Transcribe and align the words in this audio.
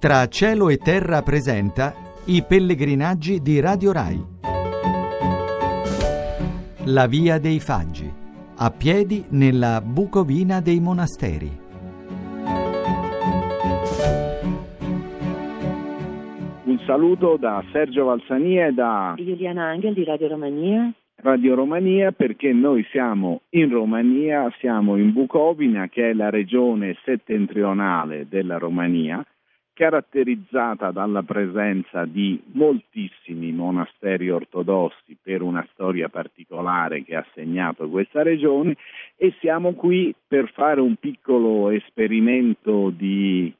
Tra 0.00 0.28
cielo 0.28 0.68
e 0.68 0.76
terra 0.76 1.22
presenta 1.22 1.92
i 2.26 2.44
pellegrinaggi 2.46 3.40
di 3.40 3.58
Radio 3.58 3.90
Rai. 3.90 4.16
La 6.84 7.08
via 7.08 7.40
dei 7.40 7.58
Faggi, 7.58 8.08
a 8.58 8.70
piedi 8.70 9.24
nella 9.30 9.80
Bucovina 9.80 10.60
dei 10.60 10.78
monasteri. 10.78 11.50
Un 16.62 16.78
saluto 16.86 17.36
da 17.36 17.64
Sergio 17.72 18.04
Valsania 18.04 18.68
e 18.68 18.72
da 18.72 19.14
Giuliana 19.16 19.64
Angel 19.64 19.94
di 19.94 20.04
Radio 20.04 20.28
Romania. 20.28 20.92
Radio 21.16 21.56
Romania 21.56 22.12
perché 22.12 22.52
noi 22.52 22.86
siamo 22.92 23.40
in 23.50 23.68
Romania, 23.68 24.48
siamo 24.60 24.96
in 24.96 25.12
Bucovina 25.12 25.88
che 25.88 26.10
è 26.10 26.12
la 26.12 26.30
regione 26.30 26.96
settentrionale 27.02 28.28
della 28.28 28.58
Romania, 28.58 29.26
caratterizzata 29.78 30.90
dalla 30.90 31.22
presenza 31.22 32.04
di 32.04 32.42
moltissimi 32.54 33.52
monasteri 33.52 34.28
ortodossi 34.28 35.16
per 35.22 35.40
una 35.40 35.64
storia 35.72 36.08
particolare 36.08 37.04
che 37.04 37.14
ha 37.14 37.24
segnato 37.32 37.88
questa 37.88 38.24
regione 38.24 38.76
e 39.14 39.32
siamo 39.38 39.74
qui 39.74 40.12
per 40.26 40.50
fare 40.50 40.80
un 40.80 40.96
piccolo 40.96 41.70
esperimento 41.70 42.90
di 42.90 43.54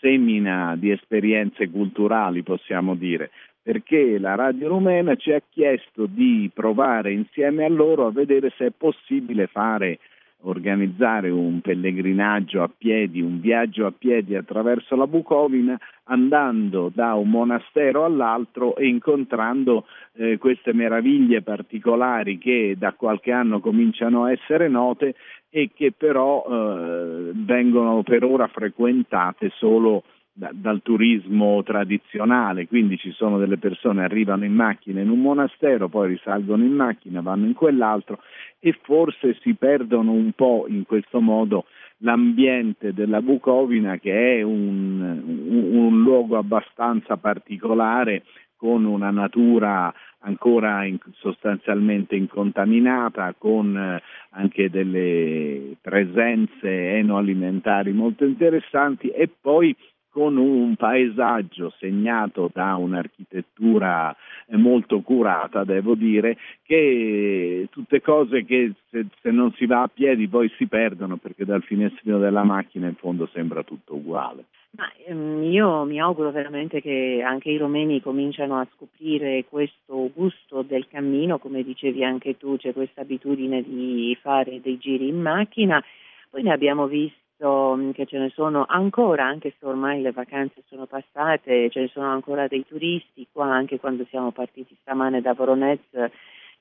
semina 0.00 0.76
di 0.76 0.90
esperienze 0.90 1.70
culturali, 1.70 2.42
possiamo 2.42 2.94
dire, 2.94 3.30
perché 3.62 4.18
la 4.18 4.34
Radio 4.34 4.68
Rumena 4.68 5.16
ci 5.16 5.32
ha 5.32 5.40
chiesto 5.48 6.04
di 6.04 6.50
provare 6.52 7.10
insieme 7.10 7.64
a 7.64 7.70
loro 7.70 8.06
a 8.06 8.12
vedere 8.12 8.52
se 8.58 8.66
è 8.66 8.70
possibile 8.76 9.46
fare 9.46 9.98
organizzare 10.44 11.30
un 11.30 11.60
pellegrinaggio 11.60 12.62
a 12.62 12.70
piedi, 12.76 13.20
un 13.20 13.40
viaggio 13.40 13.86
a 13.86 13.92
piedi 13.96 14.34
attraverso 14.34 14.96
la 14.96 15.06
Bucovina, 15.06 15.78
andando 16.04 16.90
da 16.94 17.14
un 17.14 17.30
monastero 17.30 18.04
all'altro 18.04 18.76
e 18.76 18.86
incontrando 18.86 19.86
eh, 20.14 20.38
queste 20.38 20.72
meraviglie 20.72 21.42
particolari 21.42 22.38
che 22.38 22.76
da 22.78 22.92
qualche 22.92 23.32
anno 23.32 23.60
cominciano 23.60 24.24
a 24.24 24.32
essere 24.32 24.68
note 24.68 25.14
e 25.48 25.70
che 25.72 25.92
però 25.96 26.44
eh, 26.44 27.30
vengono 27.34 28.02
per 28.02 28.24
ora 28.24 28.48
frequentate 28.48 29.50
solo 29.54 30.02
da, 30.36 30.50
dal 30.52 30.82
turismo 30.82 31.62
tradizionale, 31.62 32.66
quindi 32.66 32.98
ci 32.98 33.12
sono 33.12 33.38
delle 33.38 33.56
persone 33.56 34.00
che 34.00 34.12
arrivano 34.12 34.44
in 34.44 34.52
macchina 34.52 35.00
in 35.00 35.08
un 35.08 35.20
monastero, 35.20 35.88
poi 35.88 36.08
risalgono 36.08 36.64
in 36.64 36.72
macchina, 36.72 37.20
vanno 37.20 37.46
in 37.46 37.54
quell'altro 37.54 38.20
e 38.58 38.76
forse 38.82 39.38
si 39.40 39.54
perdono 39.54 40.10
un 40.10 40.32
po' 40.32 40.66
in 40.68 40.84
questo 40.84 41.20
modo 41.20 41.66
l'ambiente 41.98 42.92
della 42.92 43.22
Bucovina 43.22 43.98
che 43.98 44.38
è 44.38 44.42
un, 44.42 45.00
un, 45.00 45.76
un 45.76 46.02
luogo 46.02 46.36
abbastanza 46.36 47.16
particolare 47.16 48.24
con 48.56 48.84
una 48.84 49.10
natura 49.10 49.92
ancora 50.20 50.84
in, 50.84 50.98
sostanzialmente 51.18 52.16
incontaminata, 52.16 53.34
con 53.36 53.76
eh, 53.76 54.02
anche 54.30 54.70
delle 54.70 55.76
presenze 55.80 56.96
enoalimentari 56.96 57.92
molto 57.92 58.24
interessanti 58.24 59.08
e 59.08 59.28
poi 59.28 59.76
con 60.14 60.36
un 60.36 60.76
paesaggio 60.76 61.74
segnato 61.80 62.48
da 62.54 62.76
un'architettura 62.76 64.14
molto 64.50 65.00
curata, 65.00 65.64
devo 65.64 65.96
dire, 65.96 66.38
che 66.62 67.66
tutte 67.72 68.00
cose 68.00 68.44
che 68.44 68.74
se, 68.90 69.06
se, 69.20 69.32
non 69.32 69.52
si 69.54 69.66
va 69.66 69.82
a 69.82 69.90
piedi 69.92 70.28
poi 70.28 70.48
si 70.56 70.68
perdono 70.68 71.16
perché 71.16 71.44
dal 71.44 71.64
finestrino 71.64 72.20
della 72.20 72.44
macchina 72.44 72.86
in 72.86 72.94
fondo 72.94 73.28
sembra 73.32 73.64
tutto 73.64 73.96
uguale. 73.96 74.44
Ma, 74.76 74.88
ehm, 75.04 75.42
io 75.42 75.82
mi 75.82 76.00
auguro 76.00 76.30
veramente 76.30 76.80
che 76.80 77.20
anche 77.26 77.50
i 77.50 77.56
romeni 77.56 78.00
cominciano 78.00 78.60
a 78.60 78.68
scoprire 78.72 79.44
questo 79.48 80.12
gusto 80.14 80.62
del 80.62 80.86
cammino, 80.86 81.40
come 81.40 81.64
dicevi 81.64 82.04
anche 82.04 82.36
tu, 82.36 82.56
c'è 82.56 82.72
questa 82.72 83.00
abitudine 83.00 83.64
di 83.64 84.16
fare 84.22 84.60
dei 84.60 84.78
giri 84.78 85.08
in 85.08 85.20
macchina. 85.20 85.82
Poi 86.30 86.44
ne 86.44 86.52
abbiamo 86.52 86.86
visto 86.86 87.23
visto 87.44 87.76
mm, 87.76 87.90
che 87.90 88.06
ce 88.06 88.18
ne 88.18 88.30
sono 88.30 88.64
ancora, 88.66 89.24
anche 89.26 89.54
se 89.58 89.66
ormai 89.66 90.00
le 90.00 90.12
vacanze 90.12 90.62
sono 90.68 90.86
passate, 90.86 91.68
ce 91.70 91.80
ne 91.80 91.88
sono 91.88 92.10
ancora 92.10 92.48
dei 92.48 92.64
turisti 92.66 93.26
qua, 93.30 93.52
anche 93.52 93.78
quando 93.78 94.06
siamo 94.08 94.30
partiti 94.32 94.74
stamane 94.80 95.20
da 95.20 95.34
Voronez 95.34 95.80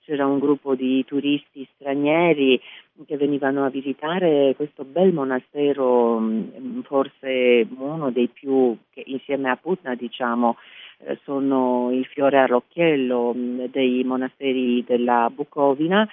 c'era 0.05 0.25
un 0.25 0.38
gruppo 0.38 0.75
di 0.75 1.05
turisti 1.05 1.66
stranieri 1.75 2.59
che 3.05 3.16
venivano 3.16 3.63
a 3.63 3.69
visitare 3.69 4.53
questo 4.57 4.83
bel 4.83 5.13
monastero, 5.13 6.19
mm, 6.19 6.81
forse 6.81 7.66
uno 7.77 8.11
dei 8.11 8.27
più, 8.27 8.75
che 8.91 9.03
insieme 9.05 9.49
a 9.49 9.55
Putna 9.55 9.95
diciamo, 9.95 10.57
eh, 11.05 11.17
sono 11.23 11.89
il 11.93 12.05
fiore 12.05 12.39
all'occhiello 12.39 13.33
mm, 13.33 13.63
dei 13.72 14.03
monasteri 14.03 14.83
della 14.85 15.31
Bucovina 15.33 16.07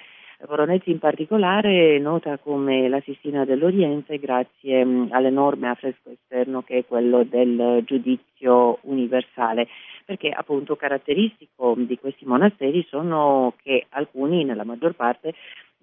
Voronezzi 0.47 0.89
in 0.89 0.99
particolare 0.99 1.95
è 1.95 1.99
nota 1.99 2.37
come 2.37 2.89
la 2.89 2.99
Sistina 3.01 3.45
dell'Oriente 3.45 4.17
grazie 4.17 4.83
mm, 4.83 5.11
all'enorme 5.11 5.69
affresco 5.69 6.09
esterno 6.09 6.63
che 6.63 6.79
è 6.79 6.85
quello 6.85 7.23
del 7.23 7.83
giudizio 7.85 8.79
universale, 8.81 9.67
perché 10.03 10.29
appunto 10.29 10.75
caratteristico 10.75 11.75
di 11.77 11.97
questi 11.99 12.25
monasteri 12.25 12.85
sono 12.89 13.53
che 13.61 13.85
alcuni, 13.89 14.43
nella 14.43 14.63
maggior 14.63 14.93
parte, 14.93 15.33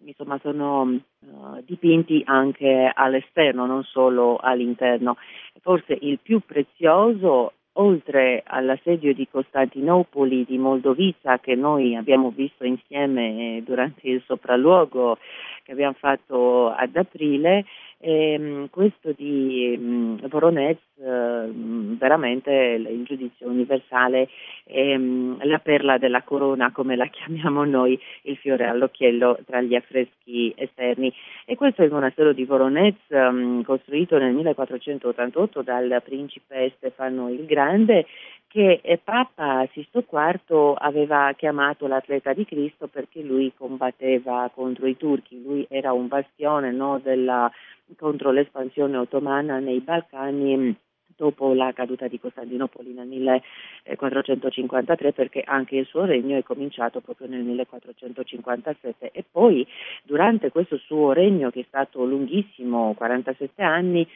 insomma, 0.04 0.38
sono 0.42 0.82
uh, 0.82 1.62
dipinti 1.64 2.22
anche 2.26 2.90
all'esterno, 2.92 3.66
non 3.66 3.84
solo 3.84 4.38
all'interno. 4.38 5.16
Forse 5.60 5.96
il 6.00 6.18
più 6.20 6.40
prezioso 6.40 7.52
oltre 7.74 8.42
all'assedio 8.44 9.14
di 9.14 9.28
Costantinopoli, 9.30 10.44
di 10.44 10.58
Moldovica, 10.58 11.38
che 11.38 11.54
noi 11.54 11.94
abbiamo 11.94 12.30
visto 12.30 12.64
insieme 12.64 13.62
durante 13.64 14.08
il 14.08 14.22
sopralluogo 14.26 15.18
che 15.62 15.72
abbiamo 15.72 15.94
fatto 15.98 16.70
ad 16.70 16.96
aprile, 16.96 17.64
ehm, 17.98 18.68
questo 18.70 19.12
di 19.12 19.76
mh, 19.76 20.28
Voronezh, 20.28 20.80
eh, 21.00 21.50
veramente 21.98 22.50
il 22.50 23.04
giudizio 23.04 23.48
universale, 23.48 24.28
ehm, 24.64 25.38
la 25.44 25.58
perla 25.58 25.96
della 25.98 26.22
corona, 26.22 26.72
come 26.72 26.96
la 26.96 27.06
chiamiamo 27.10 27.64
noi, 27.64 27.98
il 28.22 28.36
fiore 28.36 28.66
all'occhiello 28.66 29.38
tra 29.46 29.60
gli 29.60 29.74
affreschi 29.74 30.52
esterni. 30.56 31.12
E 31.44 31.54
questo 31.54 31.82
è 31.82 31.84
il 31.84 31.92
monastero 31.92 32.32
di 32.32 32.44
Voronezh, 32.44 33.10
mh, 33.10 33.62
costruito 33.62 34.18
nel 34.18 34.34
1488 34.34 35.62
dal 35.62 36.02
principe 36.04 36.72
Stefano 36.76 37.30
il 37.30 37.44
Grande, 37.46 38.06
che 38.48 38.80
Papa 39.04 39.68
Sisto 39.72 40.04
IV 40.10 40.74
aveva 40.78 41.32
chiamato 41.36 41.86
l'atleta 41.86 42.32
di 42.32 42.46
Cristo 42.46 42.88
perché 42.88 43.20
lui 43.20 43.52
combatteva 43.54 44.50
contro 44.54 44.86
i 44.86 44.96
turchi, 44.96 45.42
lui 45.42 45.66
era 45.68 45.92
un 45.92 46.08
bastione 46.08 46.72
no, 46.72 46.98
della, 46.98 47.50
contro 47.96 48.30
l'espansione 48.30 48.96
ottomana 48.96 49.58
nei 49.58 49.80
Balcani 49.80 50.76
dopo 51.18 51.52
la 51.52 51.72
caduta 51.72 52.06
di 52.06 52.20
Costantinopoli 52.20 52.92
nel 52.92 53.08
1453 53.08 55.12
perché 55.12 55.42
anche 55.44 55.76
il 55.76 55.86
suo 55.86 56.04
regno 56.04 56.38
è 56.38 56.44
cominciato 56.44 57.00
proprio 57.00 57.26
nel 57.26 57.42
1457 57.42 59.10
e 59.10 59.24
poi 59.28 59.66
durante 60.04 60.50
questo 60.50 60.78
suo 60.78 61.12
regno 61.12 61.50
che 61.50 61.60
è 61.60 61.64
stato 61.66 62.04
lunghissimo, 62.04 62.94
47 62.94 63.62
anni, 63.62 64.06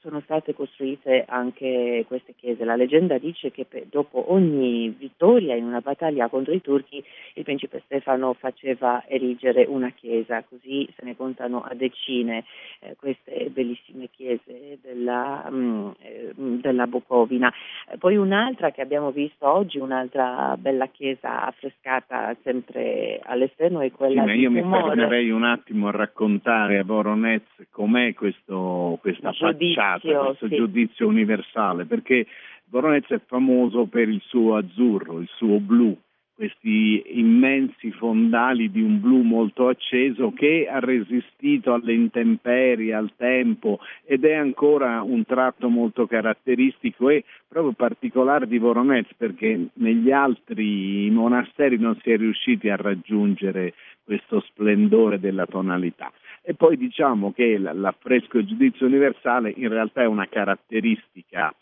sono 0.00 0.20
state 0.20 0.54
costruite 0.54 1.24
anche 1.26 2.04
queste 2.06 2.34
chiese. 2.36 2.64
La 2.64 2.76
leggenda 2.76 3.18
dice 3.18 3.50
che 3.50 3.66
dopo 3.90 4.32
ogni 4.32 4.88
vittoria 4.90 5.54
in 5.54 5.64
una 5.64 5.80
battaglia 5.80 6.28
contro 6.28 6.52
i 6.52 6.60
turchi 6.60 7.02
il 7.34 7.44
principe 7.44 7.82
Stefano 7.84 8.34
faceva 8.34 9.04
erigere 9.06 9.64
una 9.64 9.90
chiesa, 9.90 10.42
così 10.48 10.88
se 10.96 11.04
ne 11.04 11.16
contano 11.16 11.62
a 11.62 11.74
decine 11.74 12.44
eh, 12.80 12.96
queste 12.96 13.50
bellissime 13.50 14.08
chiese 14.10 14.78
della, 14.82 15.48
mh, 15.50 15.56
mm, 15.56 15.88
eh, 16.00 16.32
della 16.36 16.86
Bucovina. 16.86 17.52
Poi 17.98 18.16
un'altra 18.16 18.70
che 18.70 18.80
abbiamo 18.80 19.10
visto 19.10 19.48
oggi, 19.48 19.78
un'altra 19.78 20.56
bella 20.58 20.86
chiesa 20.86 21.46
affrescata 21.46 22.36
sempre 22.42 23.20
all'esterno 23.22 23.80
è 23.80 23.90
quella 23.90 24.24
sì, 24.24 24.32
di 24.32 24.38
io 24.40 24.50
mi 24.50 24.62
fermerei 24.62 25.30
un 25.30 25.44
attimo 25.44 25.88
a 25.88 25.92
raccontare 25.92 26.78
a 26.78 26.84
Voronez 26.84 27.42
com'è 27.70 28.14
questo, 28.14 28.98
questa 29.00 29.32
facciata 29.32 29.67
giudizio, 29.72 30.24
questo 30.24 30.48
sì. 30.48 30.56
giudizio 30.56 31.06
universale, 31.06 31.84
perché 31.84 32.26
Voronezh 32.66 33.08
è 33.08 33.20
famoso 33.26 33.86
per 33.86 34.08
il 34.08 34.20
suo 34.24 34.56
azzurro, 34.56 35.20
il 35.20 35.28
suo 35.36 35.58
blu, 35.58 35.96
questi 36.38 37.02
immensi 37.18 37.90
fondali 37.90 38.70
di 38.70 38.80
un 38.80 39.00
blu 39.00 39.22
molto 39.22 39.66
acceso 39.66 40.32
che 40.32 40.68
ha 40.70 40.78
resistito 40.78 41.72
alle 41.72 41.94
intemperie, 41.94 42.94
al 42.94 43.10
tempo 43.16 43.80
ed 44.04 44.24
è 44.24 44.34
ancora 44.34 45.02
un 45.02 45.24
tratto 45.24 45.68
molto 45.68 46.06
caratteristico 46.06 47.08
e 47.08 47.24
proprio 47.48 47.72
particolare 47.72 48.46
di 48.46 48.58
Voronezh 48.58 49.14
perché 49.16 49.70
negli 49.72 50.12
altri 50.12 51.10
monasteri 51.10 51.76
non 51.76 51.98
si 52.02 52.12
è 52.12 52.16
riusciti 52.16 52.68
a 52.68 52.76
raggiungere 52.76 53.74
questo 54.04 54.38
splendore 54.38 55.18
della 55.18 55.44
tonalità. 55.44 56.12
E 56.48 56.54
poi 56.54 56.78
diciamo 56.78 57.30
che 57.34 57.58
l'affresco 57.58 58.38
e 58.38 58.46
giudizio 58.46 58.86
universale 58.86 59.52
in 59.54 59.68
realtà 59.68 60.00
è 60.00 60.06
una 60.06 60.26
caratteristica 60.28 61.54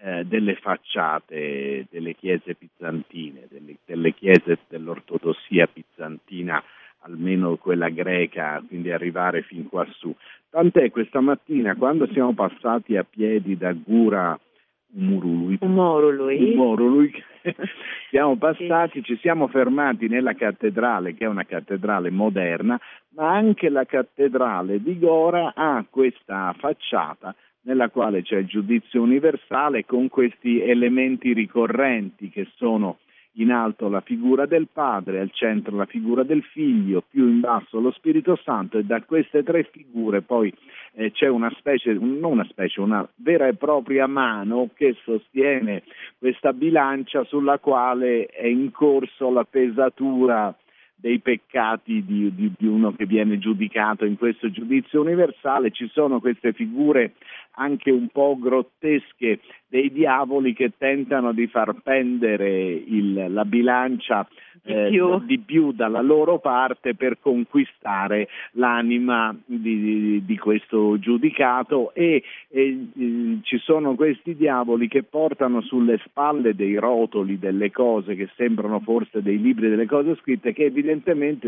eh, 0.00 0.24
delle 0.24 0.56
facciate 0.56 1.86
delle 1.88 2.16
chiese 2.16 2.56
bizantine, 2.58 3.46
delle, 3.48 3.76
delle 3.86 4.12
chiese 4.12 4.58
dell'ortodossia 4.66 5.68
bizantina 5.72 6.60
almeno 7.02 7.54
quella 7.54 7.88
greca, 7.88 8.60
quindi 8.66 8.90
arrivare 8.90 9.42
fin 9.42 9.68
quassù. 9.68 10.12
Tant'è 10.50 10.90
questa 10.90 11.20
mattina 11.20 11.76
quando 11.76 12.08
siamo 12.08 12.34
passati 12.34 12.96
a 12.96 13.04
piedi 13.04 13.56
da 13.56 13.72
Gura 13.72 14.36
Umurului, 14.94 15.58
Umorului. 15.60 16.52
Umorului 16.52 17.24
siamo 18.10 18.36
passati, 18.36 19.00
sì. 19.00 19.02
ci 19.02 19.16
siamo 19.20 19.48
fermati 19.48 20.08
nella 20.08 20.34
cattedrale, 20.34 21.14
che 21.14 21.24
è 21.24 21.28
una 21.28 21.44
cattedrale 21.44 22.10
moderna, 22.10 22.78
ma 23.14 23.32
anche 23.32 23.68
la 23.68 23.84
cattedrale 23.84 24.82
di 24.82 24.98
Gora 24.98 25.52
ha 25.54 25.84
questa 25.88 26.54
facciata 26.58 27.34
nella 27.62 27.90
quale 27.90 28.22
c'è 28.22 28.38
il 28.38 28.46
giudizio 28.46 29.02
universale 29.02 29.84
con 29.84 30.08
questi 30.08 30.60
elementi 30.60 31.32
ricorrenti 31.32 32.28
che 32.28 32.48
sono 32.56 32.98
in 33.36 33.50
alto 33.50 33.88
la 33.88 34.00
figura 34.00 34.46
del 34.46 34.68
Padre, 34.70 35.20
al 35.20 35.30
centro 35.32 35.76
la 35.76 35.86
figura 35.86 36.22
del 36.22 36.42
Figlio, 36.42 37.02
più 37.08 37.26
in 37.28 37.40
basso 37.40 37.80
lo 37.80 37.90
Spirito 37.92 38.36
Santo 38.42 38.78
e 38.78 38.84
da 38.84 39.02
queste 39.02 39.42
tre 39.42 39.64
figure 39.64 40.20
poi 40.20 40.52
eh, 40.94 41.12
c'è 41.12 41.28
una 41.28 41.50
specie, 41.56 41.92
non 41.94 42.32
una 42.32 42.44
specie, 42.44 42.80
una 42.80 43.06
vera 43.16 43.46
e 43.46 43.54
propria 43.54 44.06
mano 44.06 44.68
che 44.74 44.96
sostiene 45.02 45.82
questa 46.18 46.52
bilancia 46.52 47.24
sulla 47.24 47.58
quale 47.58 48.26
è 48.26 48.46
in 48.46 48.70
corso 48.70 49.30
la 49.30 49.44
pesatura 49.44 50.54
dei 51.02 51.18
peccati 51.18 52.04
di, 52.04 52.32
di, 52.32 52.52
di, 52.56 52.66
uno 52.68 52.92
che 52.92 53.06
viene 53.06 53.40
giudicato 53.40 54.04
in 54.04 54.16
questo 54.16 54.52
giudizio 54.52 55.00
universale, 55.00 55.72
ci 55.72 55.90
sono 55.92 56.20
queste 56.20 56.52
figure 56.52 57.14
anche 57.54 57.90
un 57.90 58.06
po' 58.06 58.38
grottesche 58.38 59.40
dei 59.66 59.90
diavoli 59.90 60.54
che 60.54 60.72
tentano 60.78 61.32
di 61.32 61.48
far 61.48 61.74
pendere 61.82 62.70
il, 62.70 63.32
la 63.32 63.44
bilancia 63.44 64.28
di, 64.62 64.72
eh, 64.72 64.88
più. 64.90 65.18
di, 65.24 65.38
più. 65.38 65.72
dalla 65.72 66.02
loro 66.02 66.38
parte 66.38 66.94
per 66.94 67.18
conquistare 67.20 68.28
l'anima 68.52 69.34
di, 69.44 70.22
di 70.24 70.38
questo 70.38 70.98
giudicato 70.98 71.92
e, 71.94 72.22
e, 72.48 72.88
e, 72.96 73.38
ci 73.42 73.58
sono 73.58 73.94
questi 73.94 74.36
diavoli 74.36 74.88
che 74.88 75.02
portano 75.02 75.62
sulle 75.62 75.98
spalle 76.04 76.54
dei 76.54 76.76
rotoli 76.76 77.38
delle 77.38 77.70
cose 77.70 78.14
che 78.14 78.28
sembrano 78.36 78.80
forse 78.80 79.22
dei 79.22 79.40
libri 79.40 79.68
delle 79.68 79.86
cose 79.86 80.16
scritte 80.16 80.52
che 80.52 80.64
evidentemente 80.64 80.91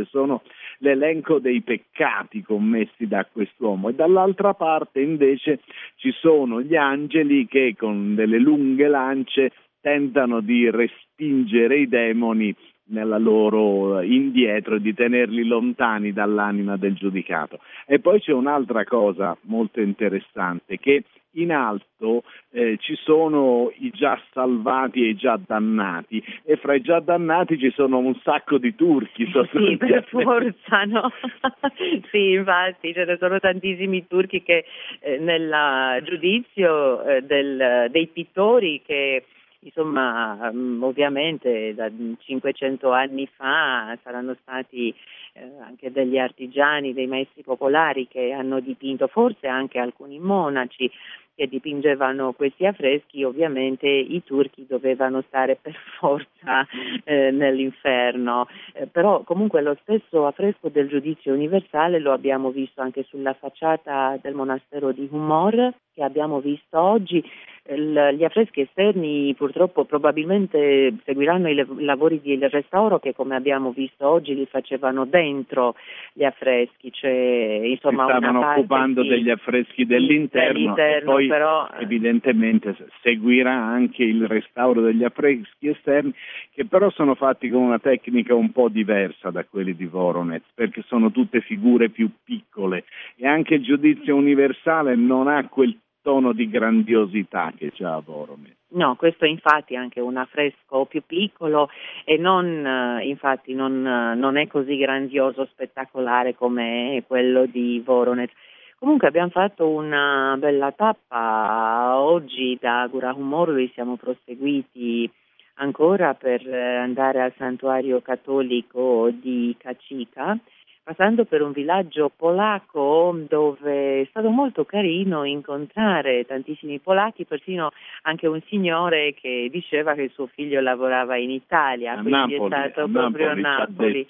sono 0.05 0.43
l'elenco 0.79 1.39
dei 1.39 1.61
peccati 1.63 2.43
commessi 2.43 3.07
da 3.07 3.27
quest'uomo. 3.31 3.89
E 3.89 3.95
dall'altra 3.95 4.55
parte 4.55 5.01
invece 5.01 5.61
ci 5.97 6.13
sono 6.13 6.61
gli 6.61 6.77
angeli 6.77 7.47
che 7.47 7.75
con 7.77 8.15
delle 8.15 8.39
lunghe 8.39 8.89
lance 8.89 9.53
tentano 9.81 10.41
di 10.41 10.71
respingere 10.71 11.79
i 11.81 11.89
demoni 11.89 12.55
nella 12.87 13.19
loro 13.19 14.01
indietro 14.03 14.77
e 14.77 14.81
di 14.81 14.95
tenerli 14.95 15.45
lontani 15.45 16.13
dall'anima 16.13 16.77
del 16.77 16.95
giudicato. 16.95 17.61
E 17.87 18.01
poi 18.01 18.21
c'è 18.21 18.33
un'altra 18.33 18.85
cosa 18.85 19.37
molto 19.43 19.81
interessante 19.81 20.79
che 20.79 21.05
in 21.37 21.53
alto 21.53 22.23
eh, 22.51 22.77
ci 22.79 22.95
sono 22.97 23.73
i 23.79 23.91
già 23.91 24.21
salvati 24.33 25.03
e 25.03 25.09
i 25.09 25.17
già 25.17 25.39
dannati 25.45 26.23
e 26.45 26.57
fra 26.57 26.75
i 26.75 26.81
già 26.81 27.01
dannati 27.01 27.59
ci 27.59 27.73
sono 27.73 27.99
un 27.99 28.15
sacco 28.23 28.59
di 28.59 28.75
turchi. 28.75 29.27
Sì, 29.51 29.77
per 29.77 30.05
forza, 30.11 30.85
no? 30.85 31.11
sì, 32.11 32.33
infatti 32.33 32.93
ce 32.93 33.05
ne 33.05 33.17
sono 33.19 33.41
tantissimi 33.41 34.07
turchi 34.07 34.43
che 34.43 34.65
eh, 35.01 35.19
nel 35.19 36.03
giudizio 36.05 37.03
eh, 37.03 37.23
del, 37.23 37.89
dei 37.91 38.07
pittori 38.07 38.83
che 38.85 39.25
insomma 39.65 40.51
mm, 40.53 40.83
ovviamente 40.83 41.75
da 41.75 41.91
500 42.19 42.93
anni 42.93 43.29
fa 43.35 43.97
saranno 44.03 44.37
stati 44.43 44.95
eh, 45.33 45.51
anche 45.61 45.91
degli 45.91 46.19
artigiani, 46.19 46.93
dei 46.93 47.07
maestri 47.07 47.43
popolari 47.43 48.07
che 48.07 48.33
hanno 48.33 48.61
dipinto, 48.61 49.07
forse 49.09 49.47
anche 49.49 49.79
alcuni 49.79 50.19
monaci 50.19 50.91
che 51.35 51.49
dipingevano 51.49 52.33
questi 52.33 52.65
affreschi, 52.65 53.25
ovviamente 53.25 53.89
i 53.89 54.23
turchi 54.23 54.67
dovevano 54.69 55.23
stare 55.27 55.59
per 55.61 55.75
forza 55.99 56.67
eh, 57.03 57.31
nell'inferno, 57.33 58.47
eh, 58.73 58.87
però 58.87 59.23
comunque 59.23 59.61
lo 59.61 59.77
stesso 59.83 60.27
affresco 60.27 60.69
del 60.69 60.89
giudizio 60.89 61.33
universale 61.33 61.99
lo 61.99 62.13
abbiamo 62.13 62.51
visto 62.51 62.81
anche 62.81 63.05
sulla 63.09 63.35
facciata 63.35 64.17
del 64.23 64.35
monastero 64.35 64.93
di 64.93 65.09
Humor 65.11 65.73
che 65.93 66.03
abbiamo 66.03 66.41
visto 66.41 66.79
oggi 66.79 67.25
gli 67.67 68.25
affreschi 68.25 68.61
esterni 68.61 69.35
purtroppo 69.35 69.87
probabilmente 69.87 70.97
seguiranno 71.03 71.49
i 71.49 71.67
lavori 71.79 72.21
di 72.21 72.39
restauro 72.39 72.99
che 72.99 73.15
come 73.15 73.37
abbiamo 73.37 73.73
visto 73.73 74.07
oggi 74.07 74.35
li 74.35 74.45
facevano 74.45 75.07
dentro 75.07 75.75
gli 76.13 76.25
affreschi, 76.25 76.93
cioè 76.93 77.63
insomma 77.65 78.05
si 78.05 78.11
stavano 78.19 78.51
occupando 78.51 79.03
sì, 79.03 79.09
degli 79.09 79.31
affreschi 79.31 79.87
dell'interno, 79.87 80.53
dell'interno 80.53 81.13
poi 81.13 81.27
però, 81.27 81.69
evidentemente 81.79 82.77
seguirà 83.01 83.55
anche 83.55 84.03
il 84.03 84.27
restauro 84.27 84.83
degli 84.83 85.03
affreschi 85.03 85.69
esterni 85.69 86.13
che 86.53 86.67
però 86.67 86.91
sono 86.91 87.15
fatti 87.15 87.49
con 87.49 87.63
una 87.63 87.79
tecnica 87.79 88.35
un 88.35 88.53
po' 88.53 88.69
diversa 88.69 89.31
da 89.31 89.43
quelli 89.45 89.75
di 89.75 89.87
Voronez 89.87 90.43
perché 90.55 90.83
sono 90.87 91.11
tutte 91.11 91.41
figure 91.41 91.89
più 91.89 92.11
piccole. 92.23 92.85
E 93.17 93.27
anche 93.27 93.55
il 93.55 93.63
giudizio 93.63 94.15
universale 94.17 94.97
non 94.97 95.29
ha 95.29 95.49
quel 95.49 95.75
tono 96.05 96.35
di 96.35 96.51
grandiosità 96.51 97.51
che 97.57 97.73
c'ha 97.73 97.99
Boromir. 98.03 98.55
No, 98.75 98.95
questo 98.97 99.25
è 99.25 99.29
infatti 99.29 99.75
anche 99.75 100.01
un 100.01 100.19
affresco 100.19 100.85
più 100.85 101.03
piccolo 101.07 101.71
e 102.05 102.19
non, 102.19 102.45
eh, 102.45 103.07
infatti 103.07 103.55
non, 103.55 103.87
eh, 103.87 104.15
non 104.15 104.37
è 104.37 104.47
così 104.47 104.77
grandioso, 104.77 105.47
spettacolare 105.47 106.35
come 106.35 107.03
quello 107.07 107.47
di 107.47 107.81
Voronezh. 107.83 108.33
Comunque 108.79 109.09
abbiamo 109.09 109.31
fatto 109.31 109.67
una 109.67 110.37
bella 110.39 110.73
tappa 110.73 111.97
oggi 111.97 112.59
da 112.61 112.87
Gurahumorului, 112.91 113.71
siamo 113.73 113.97
proseguiti 113.97 115.11
ancora 115.55 116.13
per 116.13 116.47
eh, 116.47 116.77
andare 116.77 117.23
al 117.23 117.33
santuario 117.39 118.03
cattolico 118.03 119.09
di 119.11 119.55
Cacica 119.59 120.39
passando 120.85 121.25
per 121.25 121.41
un 121.41 121.53
villaggio 121.53 122.13
polacco 122.15 123.19
dove 123.27 124.03
è 124.03 124.07
stato 124.11 124.29
molto 124.29 124.67
carino 124.67 125.25
incontrare 125.25 126.27
tantissimi 126.27 126.79
polacchi, 126.79 127.25
persino 127.25 127.73
anche 128.03 128.27
un 128.27 128.41
signore 128.49 129.15
che 129.15 129.49
diceva 129.51 129.95
che 129.95 130.11
suo 130.13 130.27
figlio 130.27 130.61
lavorava 130.61 131.17
in 131.17 131.31
Italia, 131.31 131.93
a 131.93 132.03
quindi 132.03 132.37
Napoli, 132.37 132.37
è 132.37 132.71
stato 132.71 132.89
proprio 132.89 133.31
a 133.31 133.35
Napoli. 133.35 134.07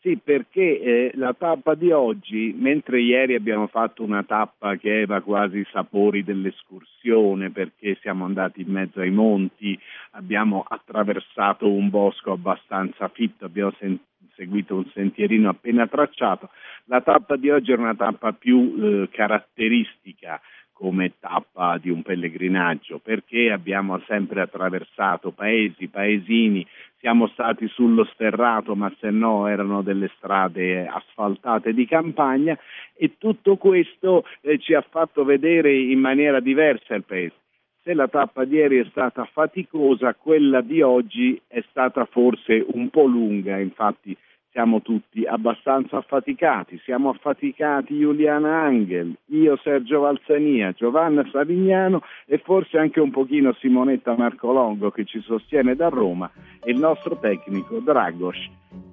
Sì, 0.00 0.18
perché 0.22 0.80
eh, 0.80 1.10
la 1.14 1.32
tappa 1.32 1.76
di 1.76 1.92
oggi, 1.92 2.52
mentre 2.58 3.00
ieri 3.00 3.36
abbiamo 3.36 3.68
fatto 3.68 4.02
una 4.02 4.24
tappa 4.24 4.74
che 4.74 4.90
aveva 4.90 5.20
quasi 5.20 5.58
i 5.58 5.66
sapori 5.70 6.24
dell'escursione 6.24 7.50
perché 7.50 7.96
siamo 8.00 8.24
andati 8.24 8.62
in 8.62 8.72
mezzo 8.72 8.98
ai 8.98 9.12
monti, 9.12 9.78
abbiamo 10.10 10.64
attraversato 10.66 11.70
un 11.70 11.88
bosco 11.88 12.32
abbastanza 12.32 13.06
fitto, 13.08 13.44
abbiamo 13.44 13.72
sentito 13.78 14.10
seguito 14.34 14.76
un 14.76 14.86
sentierino 14.92 15.48
appena 15.48 15.86
tracciato. 15.86 16.50
La 16.84 17.00
tappa 17.00 17.36
di 17.36 17.50
oggi 17.50 17.72
è 17.72 17.76
una 17.76 17.94
tappa 17.94 18.32
più 18.32 18.74
eh, 18.78 19.08
caratteristica 19.10 20.40
come 20.72 21.12
tappa 21.20 21.78
di 21.78 21.90
un 21.90 22.02
pellegrinaggio, 22.02 22.98
perché 22.98 23.52
abbiamo 23.52 24.00
sempre 24.06 24.40
attraversato 24.40 25.30
paesi, 25.30 25.86
paesini, 25.86 26.66
siamo 26.98 27.28
stati 27.28 27.68
sullo 27.68 28.04
sterrato, 28.12 28.74
ma 28.74 28.92
se 28.98 29.10
no 29.10 29.46
erano 29.46 29.82
delle 29.82 30.10
strade 30.16 30.86
asfaltate 30.86 31.72
di 31.72 31.86
campagna 31.86 32.58
e 32.96 33.16
tutto 33.18 33.56
questo 33.56 34.24
eh, 34.40 34.58
ci 34.58 34.74
ha 34.74 34.80
fatto 34.80 35.24
vedere 35.24 35.72
in 35.72 36.00
maniera 36.00 36.40
diversa 36.40 36.94
il 36.94 37.04
paese. 37.04 37.41
Se 37.84 37.94
la 37.94 38.06
tappa 38.06 38.44
di 38.44 38.54
ieri 38.54 38.78
è 38.78 38.86
stata 38.90 39.24
faticosa, 39.24 40.14
quella 40.14 40.60
di 40.60 40.82
oggi 40.82 41.40
è 41.48 41.60
stata 41.68 42.04
forse 42.04 42.64
un 42.74 42.90
po' 42.90 43.06
lunga, 43.06 43.58
infatti 43.58 44.16
siamo 44.52 44.82
tutti 44.82 45.24
abbastanza 45.24 45.96
affaticati, 45.96 46.78
siamo 46.84 47.08
affaticati 47.08 47.98
Giuliana 47.98 48.62
Angel, 48.62 49.12
io 49.30 49.56
Sergio 49.64 50.00
Valsania, 50.00 50.70
Giovanna 50.72 51.26
Savignano 51.32 52.02
e 52.26 52.38
forse 52.38 52.78
anche 52.78 53.00
un 53.00 53.10
pochino 53.10 53.52
Simonetta 53.54 54.14
Marcolongo 54.14 54.92
che 54.92 55.04
ci 55.04 55.20
sostiene 55.20 55.74
da 55.74 55.88
Roma 55.88 56.30
e 56.62 56.70
il 56.70 56.78
nostro 56.78 57.18
tecnico 57.18 57.80
Dragos 57.80 58.38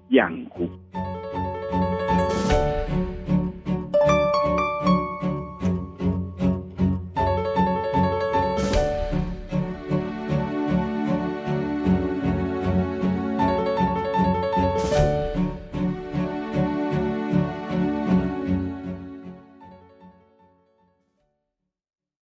Biancu. 0.07 1.18